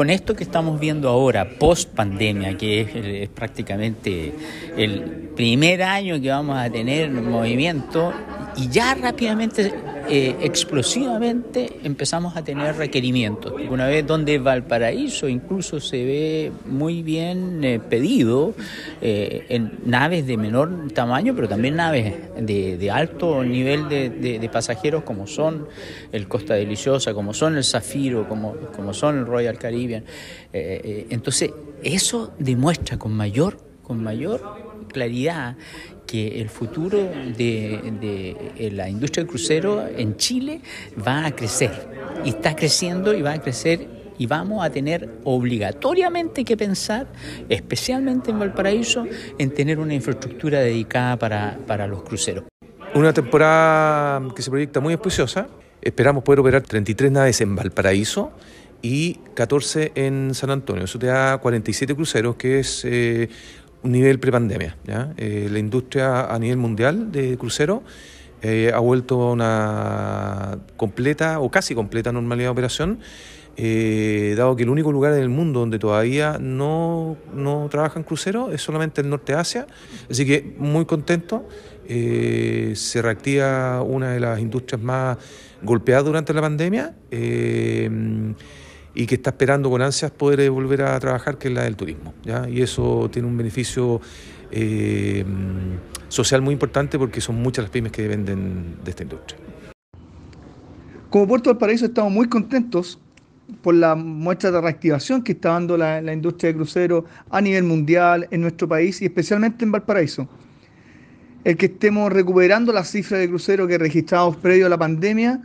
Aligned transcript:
con 0.00 0.08
esto 0.08 0.34
que 0.34 0.44
estamos 0.44 0.80
viendo 0.80 1.10
ahora, 1.10 1.46
post 1.58 1.90
pandemia, 1.90 2.56
que 2.56 3.20
es, 3.20 3.28
prácticamente 3.28 4.32
el 4.74 5.02
primer 5.36 5.82
año 5.82 6.18
que 6.18 6.30
vamos 6.30 6.56
a 6.56 6.70
tener 6.70 7.10
movimiento, 7.10 8.10
y 8.56 8.70
ya 8.70 8.94
rápidamente, 8.94 9.74
eh, 10.10 10.36
explosivamente, 10.42 11.78
empezamos 11.84 12.36
a 12.36 12.42
tener 12.42 12.74
requerimientos. 12.74 13.52
Una 13.70 13.86
vez 13.86 14.04
donde 14.04 14.38
Valparaíso 14.38 15.28
incluso 15.28 15.78
se 15.78 16.04
ve 16.04 16.52
muy 16.66 17.04
bien 17.04 17.62
eh, 17.62 17.78
pedido 17.78 18.54
eh, 19.00 19.46
en 19.50 19.78
naves 19.86 20.26
de 20.26 20.36
menor 20.36 20.90
tamaño, 20.92 21.32
pero 21.36 21.48
también 21.48 21.76
naves 21.76 22.14
de, 22.40 22.90
alto 22.90 23.44
nivel 23.44 23.88
de, 23.88 24.50
pasajeros, 24.52 25.04
como 25.04 25.28
son 25.28 25.68
el 26.10 26.26
Costa 26.26 26.54
Deliciosa, 26.54 27.14
como 27.14 27.32
son 27.32 27.56
el 27.56 27.62
Zafiro, 27.62 28.28
como, 28.28 28.56
como 28.74 28.92
son 28.92 29.18
el 29.18 29.26
Royal 29.26 29.58
Caribbean. 29.58 30.04
entonces, 30.52 31.52
eso 31.84 32.32
demuestra 32.36 32.98
con 32.98 33.12
mayor, 33.12 33.58
con 33.84 34.02
mayor 34.02 34.42
claridad 34.90 35.56
que 36.10 36.40
el 36.40 36.48
futuro 36.48 36.98
de, 36.98 38.70
la 38.72 38.88
industria 38.88 39.22
del 39.22 39.30
crucero 39.30 39.86
en 39.86 40.16
Chile 40.16 40.60
va 41.06 41.24
a 41.24 41.30
crecer 41.30 41.70
y 42.24 42.30
está 42.30 42.56
creciendo 42.56 43.14
y 43.14 43.22
va 43.22 43.34
a 43.34 43.40
crecer 43.40 43.86
y 44.18 44.26
vamos 44.26 44.64
a 44.64 44.70
tener 44.70 45.08
obligatoriamente 45.22 46.44
que 46.44 46.56
pensar, 46.56 47.06
especialmente 47.48 48.32
en 48.32 48.40
Valparaíso, 48.40 49.06
en 49.38 49.54
tener 49.54 49.78
una 49.78 49.94
infraestructura 49.94 50.58
dedicada 50.58 51.16
para, 51.16 51.86
los 51.86 52.02
cruceros. 52.02 52.44
Una 52.94 53.12
temporada 53.12 54.20
que 54.34 54.42
se 54.42 54.50
proyecta 54.50 54.80
muy 54.80 54.94
auspiciosa. 54.94 55.46
Esperamos 55.80 56.24
poder 56.24 56.40
operar 56.40 56.62
33 56.62 57.12
naves 57.12 57.40
en 57.40 57.54
Valparaíso 57.54 58.32
y 58.82 59.20
14 59.34 59.92
en 59.94 60.34
San 60.34 60.50
Antonio. 60.50 60.84
Eso 60.84 60.98
te 60.98 61.06
da 61.06 61.38
47 61.38 61.94
cruceros, 61.94 62.34
que 62.34 62.58
es 62.58 62.84
eh, 62.84 63.28
nivel 63.82 64.18
prepandemia. 64.18 64.76
¿ya? 64.84 65.12
Eh, 65.16 65.48
la 65.50 65.58
industria 65.58 66.26
a 66.26 66.38
nivel 66.38 66.58
mundial 66.58 67.12
de 67.12 67.36
crucero 67.38 67.82
eh, 68.42 68.70
ha 68.74 68.78
vuelto 68.78 69.22
a 69.22 69.32
una 69.32 70.58
completa 70.76 71.40
o 71.40 71.50
casi 71.50 71.74
completa 71.74 72.12
normalidad 72.12 72.48
de 72.48 72.52
operación, 72.52 73.00
eh, 73.56 74.34
dado 74.36 74.56
que 74.56 74.62
el 74.62 74.70
único 74.70 74.92
lugar 74.92 75.12
en 75.12 75.20
el 75.20 75.28
mundo 75.28 75.60
donde 75.60 75.78
todavía 75.78 76.38
no, 76.40 77.16
no 77.34 77.68
trabajan 77.70 78.02
cruceros 78.02 78.54
es 78.54 78.62
solamente 78.62 79.00
el 79.00 79.10
norte 79.10 79.32
de 79.34 79.38
Asia. 79.38 79.66
Así 80.10 80.24
que 80.24 80.54
muy 80.58 80.84
contento. 80.86 81.46
se 81.86 83.02
reactiva 83.02 83.82
una 83.82 84.12
de 84.12 84.20
las 84.20 84.38
industrias 84.38 84.80
más 84.80 85.18
golpeadas 85.62 86.04
durante 86.04 86.32
la 86.32 86.40
pandemia 86.40 86.94
y 88.94 89.06
que 89.06 89.14
está 89.16 89.30
esperando 89.30 89.70
con 89.70 89.82
ansias 89.82 90.10
poder 90.10 90.50
volver 90.50 90.82
a 90.82 90.98
trabajar, 90.98 91.38
que 91.38 91.48
es 91.48 91.54
la 91.54 91.64
del 91.64 91.76
turismo. 91.76 92.14
¿ya? 92.24 92.48
Y 92.48 92.62
eso 92.62 93.08
tiene 93.12 93.28
un 93.28 93.36
beneficio 93.36 94.00
eh, 94.50 95.24
social 96.08 96.42
muy 96.42 96.52
importante 96.52 96.98
porque 96.98 97.20
son 97.20 97.36
muchas 97.40 97.64
las 97.64 97.70
pymes 97.70 97.92
que 97.92 98.02
dependen 98.02 98.76
de 98.84 98.90
esta 98.90 99.02
industria. 99.02 99.38
Como 101.08 101.26
Puerto 101.26 101.50
del 101.50 101.58
Paraíso 101.58 101.86
estamos 101.86 102.12
muy 102.12 102.28
contentos 102.28 102.98
por 103.62 103.74
la 103.74 103.96
muestra 103.96 104.50
de 104.50 104.60
reactivación 104.60 105.22
que 105.22 105.32
está 105.32 105.50
dando 105.50 105.76
la, 105.76 106.00
la 106.00 106.12
industria 106.12 106.50
de 106.52 106.56
cruceros 106.56 107.04
a 107.30 107.40
nivel 107.40 107.64
mundial 107.64 108.28
en 108.30 108.42
nuestro 108.42 108.68
país 108.68 109.02
y 109.02 109.06
especialmente 109.06 109.64
en 109.64 109.72
Valparaíso. 109.72 110.28
El 111.42 111.56
que 111.56 111.66
estemos 111.66 112.12
recuperando 112.12 112.72
las 112.72 112.90
cifras 112.90 113.20
de 113.20 113.28
cruceros 113.28 113.66
que 113.66 113.78
registramos 113.78 114.36
previo 114.36 114.66
a 114.66 114.68
la 114.68 114.78
pandemia 114.78 115.40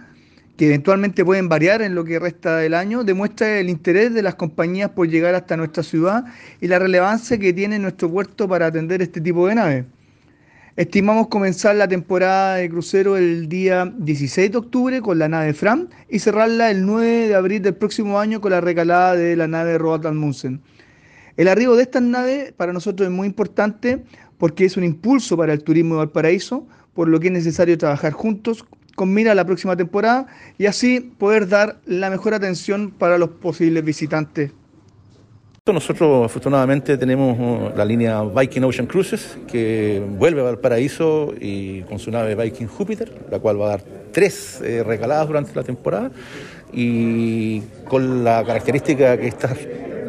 que 0.58 0.68
eventualmente 0.68 1.26
pueden 1.26 1.50
variar 1.50 1.82
en 1.82 1.96
lo 1.96 2.06
que 2.06 2.20
resta 2.20 2.58
del 2.58 2.74
año, 2.74 3.04
demuestra 3.04 3.60
el 3.60 3.70
interés 3.70 4.14
de 4.14 4.22
las 4.22 4.36
compañías 4.36 4.90
por 4.92 5.08
llegar 5.08 5.36
hasta 5.36 5.58
nuestra 5.58 5.84
ciudad 5.84 6.26
y 6.62 6.68
la 6.68 6.80
relevancia 6.80 7.38
que 7.38 7.52
tiene 7.52 7.78
nuestro 7.78 8.10
puerto 8.10 8.48
para 8.48 8.68
atender 8.68 9.02
este 9.02 9.20
tipo 9.20 9.48
de 9.48 9.56
naves. 9.56 9.86
Estimamos 10.78 11.28
comenzar 11.28 11.76
la 11.78 11.88
temporada 11.88 12.56
de 12.56 12.70
crucero 12.70 13.16
el 13.16 13.48
día 13.48 13.94
16 13.98 14.52
de 14.52 14.58
octubre 14.58 15.02
con 15.02 15.18
la 15.20 15.30
nave 15.30 15.54
Fram 15.54 15.88
y 16.10 16.20
cerrarla 16.20 16.70
el 16.70 16.86
9 16.86 17.30
de 17.30 17.36
abril 17.36 17.62
del 17.62 17.76
próximo 17.76 18.20
año 18.20 18.42
con 18.42 18.52
la 18.52 18.60
recalada 18.60 19.16
de 19.16 19.38
la 19.38 19.48
nave 19.48 19.78
Roald 19.78 20.06
Amundsen. 20.06 20.62
El 21.38 21.48
arribo 21.48 21.76
de 21.78 21.84
estas 21.84 22.02
naves 22.02 22.52
para 22.54 22.74
nosotros 22.74 23.08
es 23.08 23.14
muy 23.14 23.28
importante 23.28 24.04
porque 24.38 24.66
es 24.66 24.76
un 24.76 24.84
impulso 24.84 25.38
para 25.38 25.54
el 25.54 25.64
turismo 25.64 25.96
de 25.96 26.00
Valparaíso, 26.00 26.68
por 26.94 27.08
lo 27.08 27.20
que 27.20 27.28
es 27.28 27.34
necesario 27.34 27.78
trabajar 27.78 28.12
juntos 28.12 28.66
con 28.96 29.14
mira 29.14 29.34
a 29.34 29.36
la 29.36 29.46
próxima 29.46 29.76
temporada 29.76 30.26
y 30.58 30.66
así 30.66 31.00
poder 31.00 31.48
dar 31.48 31.78
la 31.86 32.10
mejor 32.10 32.34
atención 32.34 32.92
para 32.92 33.18
los 33.18 33.30
posibles 33.30 33.84
visitantes. 33.84 34.52
Nosotros 35.68 36.26
afortunadamente 36.26 36.96
tenemos 36.96 37.40
uh, 37.40 37.76
la 37.76 37.84
línea 37.84 38.22
Viking 38.22 38.62
Ocean 38.62 38.86
Cruises 38.86 39.36
que 39.48 40.00
vuelve 40.08 40.42
a 40.42 40.44
Valparaíso 40.44 41.34
y 41.42 41.82
con 41.82 41.98
su 41.98 42.12
nave 42.12 42.36
Viking 42.36 42.68
Júpiter, 42.68 43.12
la 43.32 43.40
cual 43.40 43.60
va 43.60 43.66
a 43.66 43.70
dar 43.70 43.82
tres 44.12 44.62
eh, 44.62 44.84
regaladas 44.84 45.28
durante 45.28 45.56
la 45.56 45.64
temporada 45.64 46.12
y 46.72 47.62
con 47.88 48.24
la 48.24 48.44
característica 48.46 49.18
que 49.18 49.28
estas 49.28 49.58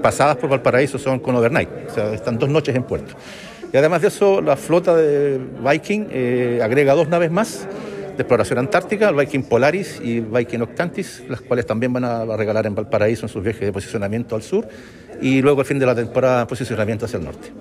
pasadas 0.02 0.36
por 0.36 0.50
Valparaíso 0.50 0.98
son 0.98 1.20
con 1.20 1.34
overnight, 1.34 1.70
o 1.88 1.94
sea, 1.94 2.12
están 2.12 2.38
dos 2.38 2.50
noches 2.50 2.76
en 2.76 2.82
puerto. 2.82 3.14
Y 3.72 3.76
además 3.78 4.02
de 4.02 4.08
eso, 4.08 4.42
la 4.42 4.56
flota 4.56 4.94
de 4.94 5.40
Viking 5.64 6.08
eh, 6.10 6.60
agrega 6.62 6.92
dos 6.94 7.08
naves 7.08 7.30
más 7.30 7.66
de 8.16 8.22
exploración 8.22 8.58
antártica, 8.58 9.08
el 9.08 9.14
Viking 9.14 9.42
Polaris 9.42 10.00
y 10.02 10.20
Viking 10.20 10.60
Octantis, 10.60 11.22
las 11.28 11.40
cuales 11.40 11.66
también 11.66 11.92
van 11.92 12.04
a 12.04 12.24
regalar 12.36 12.66
en 12.66 12.74
Valparaíso 12.74 13.26
en 13.26 13.28
sus 13.28 13.42
viajes 13.42 13.60
de 13.60 13.72
posicionamiento 13.72 14.34
al 14.34 14.42
sur 14.42 14.66
y 15.20 15.42
luego 15.42 15.60
al 15.60 15.66
fin 15.66 15.78
de 15.78 15.86
la 15.86 15.94
temporada 15.94 16.46
posicionamiento 16.46 17.04
hacia 17.04 17.18
el 17.18 17.24
norte. 17.24 17.52